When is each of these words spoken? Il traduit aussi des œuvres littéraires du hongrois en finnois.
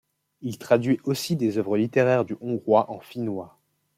Il 0.41 0.57
traduit 0.57 0.99
aussi 1.03 1.35
des 1.35 1.59
œuvres 1.59 1.77
littéraires 1.77 2.25
du 2.25 2.35
hongrois 2.41 2.89
en 2.89 2.99
finnois. 3.01 3.59